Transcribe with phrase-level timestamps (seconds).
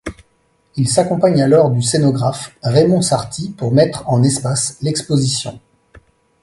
[0.77, 5.59] Il s'accompagne alors du scénographe Raymond Sarti pour mettre en espace l'exposition.